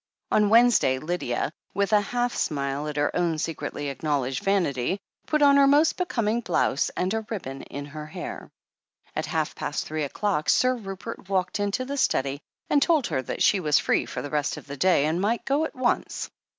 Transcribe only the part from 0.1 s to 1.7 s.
On Wednesday Lydia,